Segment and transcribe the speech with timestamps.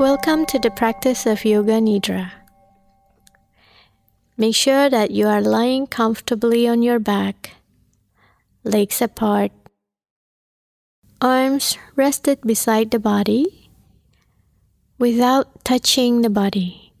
[0.00, 2.32] Welcome to the practice of Yoga Nidra.
[4.38, 7.50] Make sure that you are lying comfortably on your back,
[8.64, 9.52] legs apart,
[11.20, 13.68] arms rested beside the body
[14.98, 16.94] without touching the body.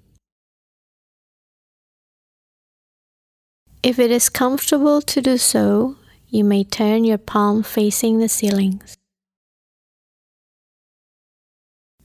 [3.82, 5.96] If it is comfortable to do so,
[6.28, 8.99] you may turn your palm facing the ceilings.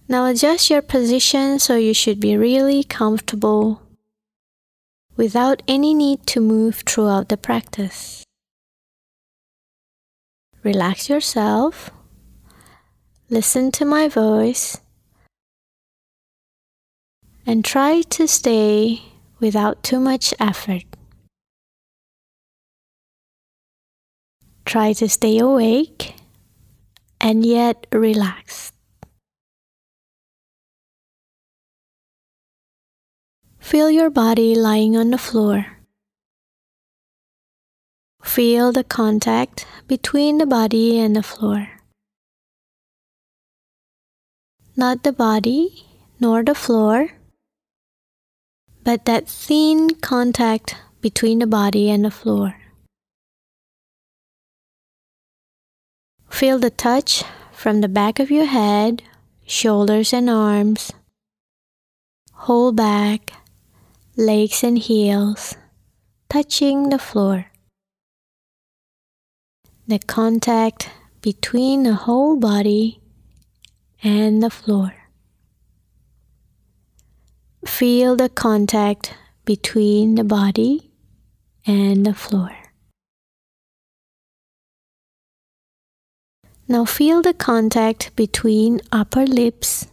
[0.07, 3.81] Now adjust your position so you should be really comfortable
[5.17, 8.23] without any need to move throughout the practice.
[10.61, 11.89] Relax yourself,
[13.31, 14.79] listen to my voice,
[17.47, 19.01] and try to stay
[19.39, 20.83] without too much effort.
[24.65, 26.13] Try to stay awake
[27.19, 28.74] and yet relaxed.
[33.66, 35.66] Feel your body lying on the floor.
[38.21, 41.82] Feel the contact between the body and the floor.
[44.77, 45.84] Not the body
[46.20, 47.18] nor the floor,
[48.84, 52.62] but that thin contact between the body and the floor.
[56.30, 59.02] Feel the touch from the back of your head,
[59.48, 60.93] shoulders and arms,
[62.46, 63.34] whole back,
[64.18, 65.56] legs and heels
[66.30, 67.52] touching the floor.
[69.88, 70.90] The contact
[71.22, 73.02] between the whole body
[74.02, 74.94] and the floor.
[77.66, 79.13] Feel the contact
[79.44, 80.91] between the body
[81.68, 82.52] and the floor.
[86.69, 89.88] Now feel the contact between upper lips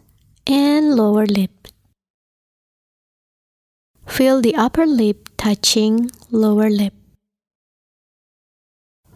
[0.46, 1.66] and lower lip.
[4.12, 6.92] Feel the upper lip touching lower lip.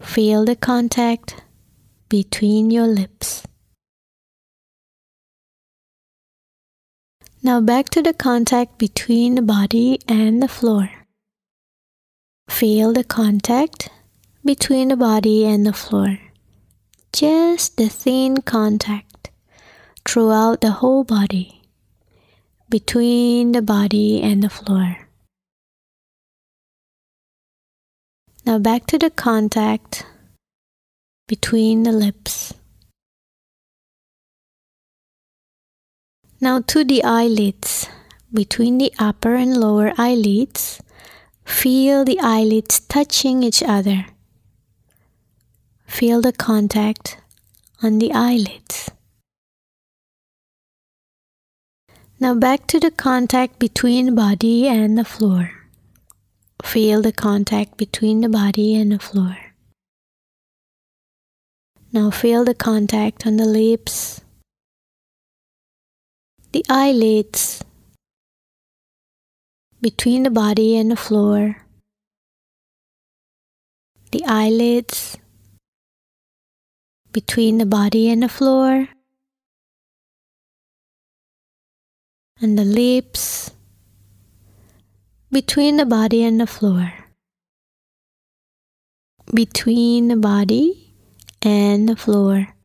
[0.01, 1.35] Feel the contact
[2.09, 3.43] between your lips.
[7.43, 10.89] Now back to the contact between the body and the floor.
[12.49, 13.91] Feel the contact
[14.43, 16.17] between the body and the floor.
[17.13, 19.29] Just the thin contact
[20.03, 21.56] throughout the whole body
[22.69, 25.07] between the body and the floor.
[28.45, 30.05] Now back to the contact
[31.27, 32.53] between the lips.
[36.39, 37.89] Now to the eyelids.
[38.33, 40.81] Between the upper and lower eyelids,
[41.45, 44.05] feel the eyelids touching each other.
[45.85, 47.17] Feel the contact
[47.81, 48.91] on the eyelids.
[52.19, 55.51] Now back to the contact between body and the floor.
[56.63, 59.37] Feel the contact between the body and the floor.
[61.93, 64.21] Now feel the contact on the lips,
[66.53, 67.63] the eyelids,
[69.79, 71.67] between the body and the floor,
[74.11, 75.17] the eyelids,
[77.11, 78.89] between the body and the floor,
[82.39, 83.51] and the lips
[85.31, 86.93] between the body and the floor.
[89.33, 90.93] Between the body
[91.41, 92.55] and the floor.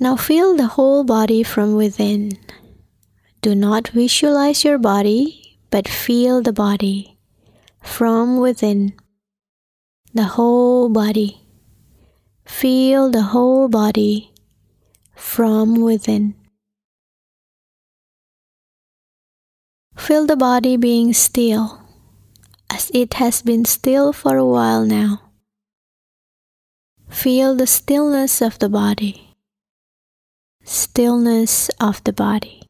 [0.00, 2.38] Now feel the whole body from within.
[3.40, 7.18] Do not visualize your body, but feel the body
[7.82, 8.94] from within.
[10.12, 11.40] The whole body.
[12.44, 14.32] Feel the whole body
[15.16, 16.34] from within.
[19.96, 21.82] Feel the body being still,
[22.70, 25.32] as it has been still for a while now.
[27.08, 29.34] Feel the stillness of the body.
[30.62, 32.62] Stillness of the body.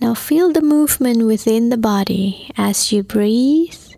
[0.00, 3.89] Now feel the movement within the body as you breathe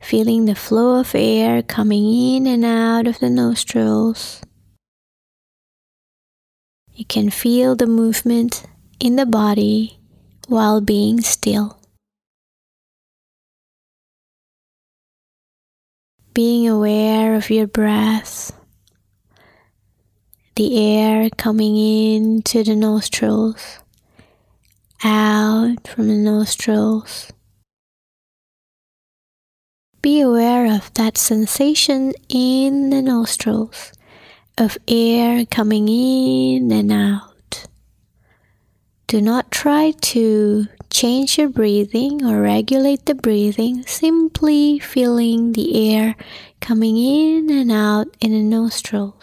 [0.00, 2.04] feeling the flow of air coming
[2.36, 4.40] in and out of the nostrils.
[6.94, 8.64] You can feel the movement
[8.98, 9.98] in the body
[10.48, 11.78] while being still.
[16.34, 18.52] Being aware of your breath,
[20.56, 23.80] the air coming in to the nostrils,
[25.02, 27.32] out from the nostrils
[30.02, 33.92] be aware of that sensation in the nostrils
[34.56, 37.66] of air coming in and out.
[39.06, 46.16] Do not try to change your breathing or regulate the breathing, simply feeling the air
[46.60, 49.14] coming in and out in the nostrils.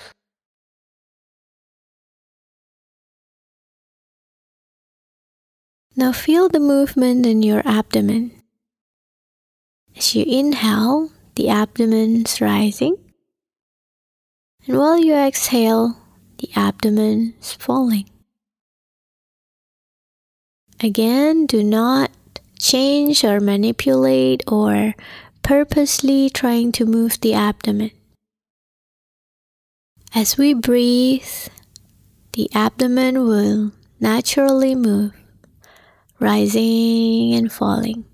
[5.96, 8.37] Now feel the movement in your abdomen.
[9.98, 12.98] As you inhale, the abdomen is rising.
[14.68, 15.98] And while you exhale,
[16.38, 18.08] the abdomen is falling.
[20.80, 22.12] Again, do not
[22.60, 24.94] change or manipulate or
[25.42, 27.90] purposely trying to move the abdomen.
[30.14, 31.50] As we breathe,
[32.34, 35.14] the abdomen will naturally move,
[36.20, 38.06] rising and falling.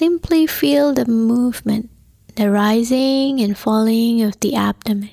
[0.00, 1.90] Simply feel the movement,
[2.36, 5.10] the rising and falling of the abdomen.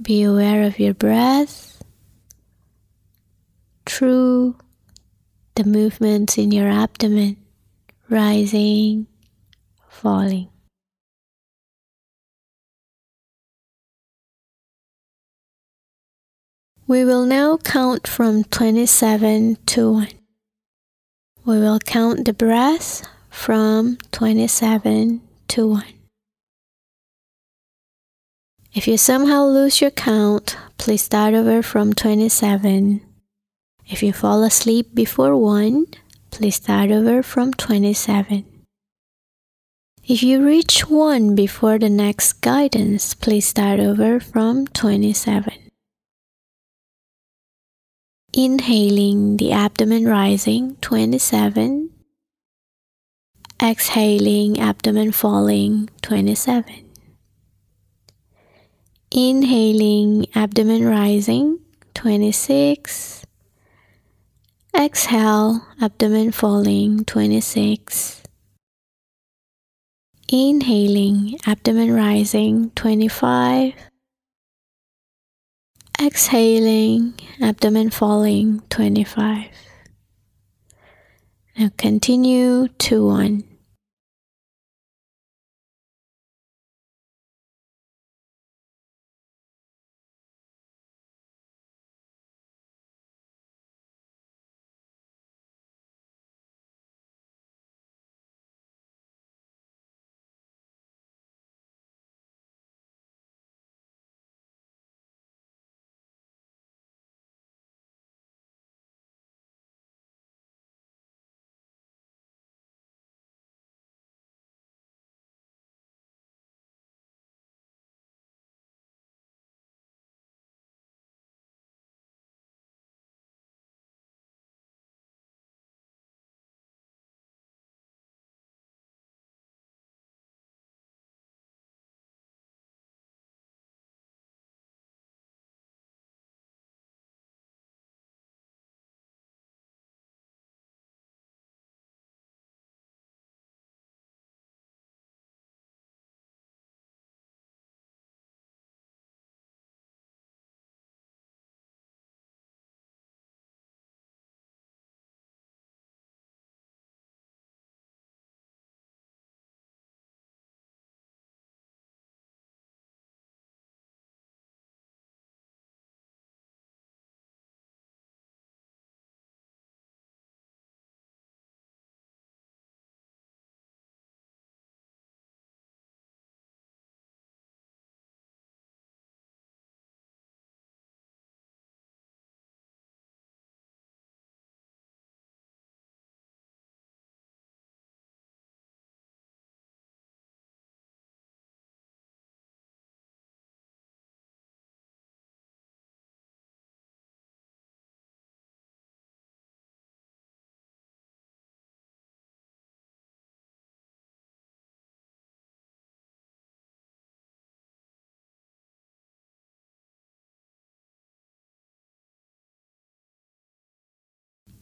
[0.00, 1.82] Be aware of your breath
[3.84, 4.54] through
[5.56, 7.38] the movements in your abdomen,
[8.08, 9.08] rising,
[9.88, 10.51] falling.
[16.92, 20.08] We will now count from 27 to 1.
[21.46, 23.00] We will count the breath
[23.30, 25.84] from 27 to 1.
[28.74, 33.00] If you somehow lose your count, please start over from 27.
[33.88, 35.86] If you fall asleep before 1,
[36.30, 38.44] please start over from 27.
[40.06, 45.61] If you reach 1 before the next guidance, please start over from 27.
[48.34, 51.90] Inhaling the abdomen rising 27.
[53.62, 56.90] Exhaling abdomen falling 27.
[59.10, 61.58] Inhaling abdomen rising
[61.94, 63.26] 26.
[64.74, 68.22] Exhale abdomen falling 26.
[70.28, 73.74] Inhaling abdomen rising 25
[76.02, 79.46] exhaling, abdomen falling 25.
[81.58, 83.44] Now continue to one.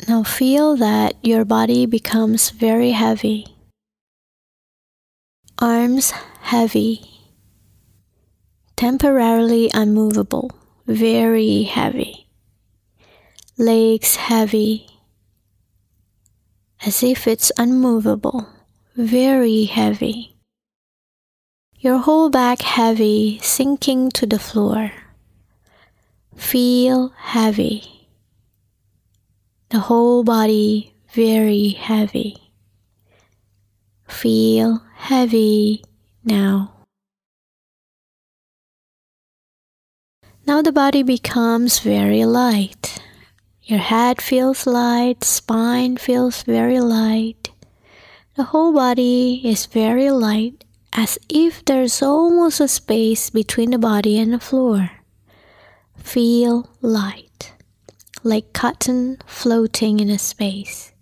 [0.09, 3.47] Now feel that your body becomes very heavy.
[5.59, 7.05] Arms heavy,
[8.77, 10.51] temporarily unmovable,
[10.87, 12.27] very heavy.
[13.59, 14.87] Legs heavy,
[16.85, 18.49] as if it's unmovable,
[18.97, 20.35] very heavy.
[21.77, 24.93] Your whole back heavy, sinking to the floor.
[26.37, 28.00] Feel heavy.
[29.71, 32.37] The whole body very heavy.
[34.09, 35.85] Feel heavy
[36.25, 36.75] now.
[40.45, 43.01] Now the body becomes very light.
[43.63, 47.51] Your head feels light, spine feels very light.
[48.35, 54.19] The whole body is very light, as if there's almost a space between the body
[54.19, 54.91] and the floor.
[55.97, 57.30] Feel light,
[58.23, 60.93] like cotton floating in a space.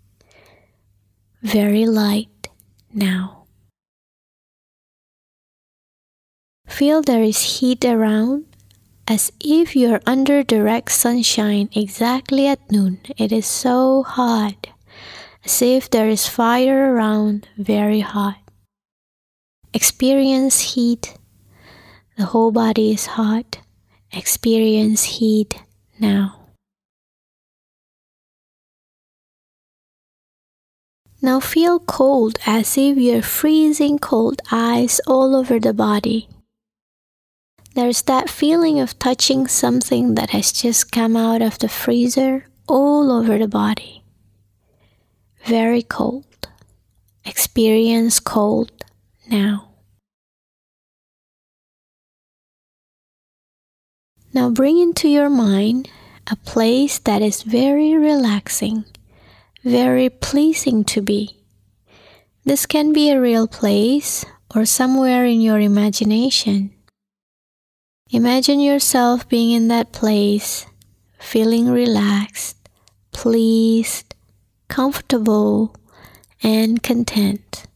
[1.43, 2.49] Very light
[2.93, 3.47] now.
[6.67, 8.45] Feel there is heat around
[9.09, 13.01] as if you're under direct sunshine exactly at noon.
[13.17, 14.69] It is so hot,
[15.45, 18.39] as if there is fire around, very hot.
[19.73, 21.17] Experience heat.
[22.17, 23.61] The whole body is hot.
[24.13, 25.61] Experience heat
[25.99, 26.38] now.
[31.21, 36.29] Now feel cold as if you're freezing cold ice all over the body.
[37.75, 43.11] There's that feeling of touching something that has just come out of the freezer all
[43.11, 44.03] over the body.
[45.45, 46.25] Very cold.
[47.25, 48.71] Experience cold
[49.29, 49.69] now.
[54.33, 55.91] Now bring into your mind
[56.31, 58.85] a place that is very relaxing,
[59.69, 61.37] very pleasing to be.
[62.45, 66.73] This can be a real place or somewhere in your imagination.
[68.11, 70.65] Imagine yourself being in that place,
[71.19, 72.57] feeling relaxed,
[73.13, 74.15] pleased,
[74.69, 75.77] comfortable,
[76.43, 77.67] and content.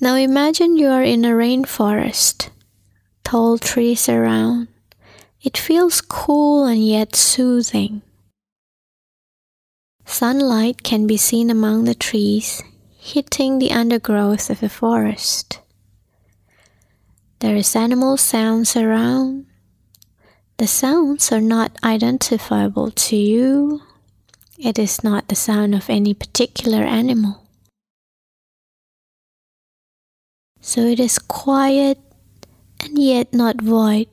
[0.00, 2.50] Now imagine you are in a rainforest,
[3.22, 4.68] tall trees around.
[5.46, 8.02] It feels cool and yet soothing.
[10.04, 12.64] Sunlight can be seen among the trees,
[12.98, 15.60] hitting the undergrowth of the forest.
[17.38, 19.46] There is animal sounds around.
[20.56, 23.82] The sounds are not identifiable to you.
[24.58, 27.46] It is not the sound of any particular animal.
[30.60, 32.00] So it is quiet
[32.80, 34.10] and yet not void.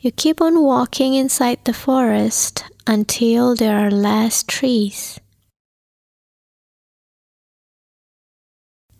[0.00, 5.18] You keep on walking inside the forest until there are less trees.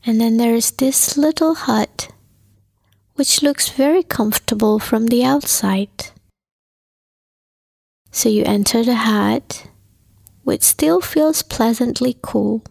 [0.05, 2.09] And then there is this little hut,
[3.15, 6.11] which looks very comfortable from the outside.
[8.11, 9.71] So you enter the hut,
[10.43, 12.65] which still feels pleasantly cool.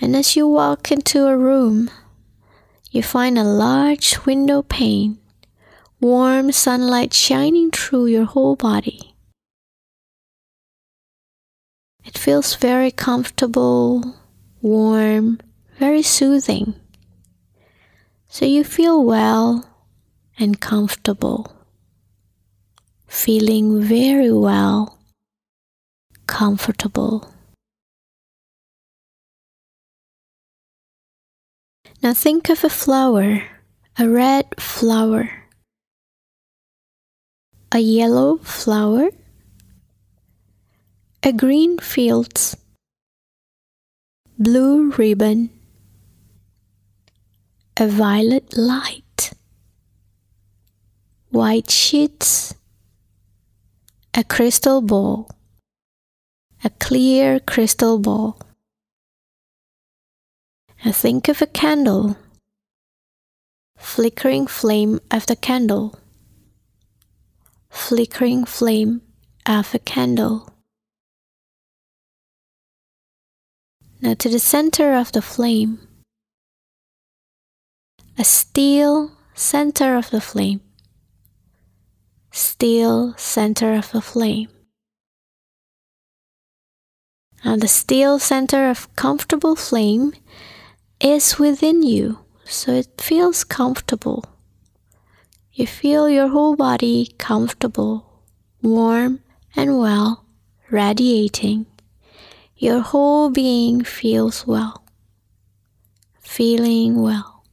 [0.00, 1.88] And as you walk into a room,
[2.94, 5.18] you find a large window pane,
[6.00, 9.16] warm sunlight shining through your whole body.
[12.04, 14.14] It feels very comfortable,
[14.62, 15.40] warm,
[15.76, 16.74] very soothing.
[18.28, 19.68] So you feel well
[20.38, 21.52] and comfortable.
[23.08, 25.00] Feeling very well,
[26.28, 27.33] comfortable.
[32.04, 33.42] Now think of a flower,
[33.98, 35.30] a red flower,
[37.72, 39.08] a yellow flower
[41.22, 42.54] a green fields,
[44.38, 45.48] blue ribbon,
[47.78, 49.32] a violet light,
[51.30, 52.54] white sheets,
[54.12, 55.30] a crystal ball,
[56.62, 58.43] a clear crystal ball.
[60.84, 62.18] And think of a candle,
[63.78, 65.98] flickering flame of the candle,
[67.70, 69.00] flickering flame
[69.46, 70.52] of a candle.
[74.02, 75.78] Now to the center of the flame,
[78.18, 80.60] a steel center of the flame,
[82.30, 84.50] steel center of the flame.
[87.42, 90.12] Now the steel center of comfortable flame
[91.04, 94.24] is within you, so it feels comfortable.
[95.52, 98.22] You feel your whole body comfortable,
[98.62, 99.20] warm
[99.54, 100.24] and well,
[100.70, 101.66] radiating.
[102.56, 104.82] Your whole being feels well,
[106.20, 107.44] feeling well.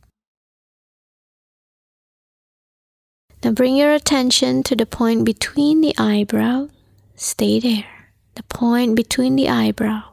[3.43, 6.69] Now bring your attention to the point between the eyebrow.
[7.15, 8.07] Stay there.
[8.35, 10.10] The point between the eyebrow.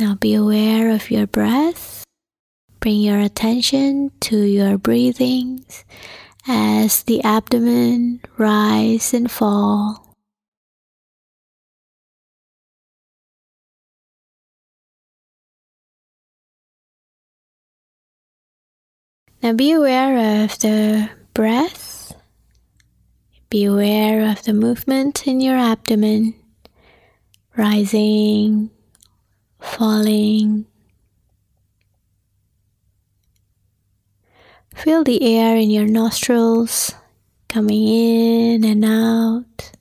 [0.00, 2.06] Now be aware of your breath.
[2.80, 5.84] Bring your attention to your breathings
[6.48, 10.16] as the abdomen rise and fall.
[19.42, 22.14] Now be aware of the breath.
[23.50, 26.34] Be aware of the movement in your abdomen,
[27.54, 28.70] rising,
[29.60, 30.66] falling.
[34.74, 36.94] Feel the air in your nostrils
[37.48, 39.72] coming in and out.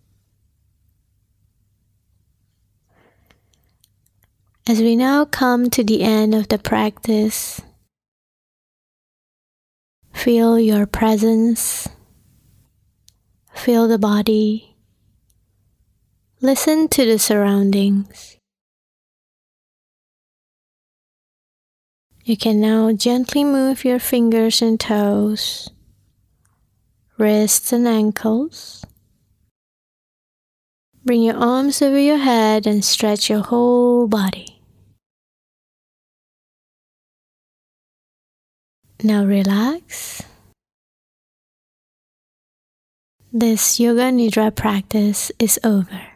[4.67, 7.61] As we now come to the end of the practice,
[10.13, 11.87] feel your presence,
[13.55, 14.75] feel the body,
[16.41, 18.38] listen to the surroundings.
[22.29, 25.71] You can now gently move your fingers and toes,
[27.17, 28.85] wrists and ankles.
[31.03, 34.61] Bring your arms over your head and stretch your whole body.
[39.01, 40.21] Now relax.
[43.33, 46.08] This Yoga Nidra practice is over.